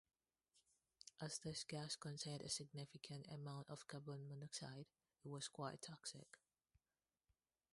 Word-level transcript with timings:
As 1.21 1.37
this 1.37 1.63
gas 1.63 1.95
contained 1.95 2.41
a 2.41 2.49
significant 2.49 3.27
amount 3.31 3.69
of 3.69 3.87
carbon 3.87 4.27
monoxide, 4.27 4.87
it 5.23 5.29
was 5.29 5.47
quite 5.47 5.79
toxic. 5.83 6.37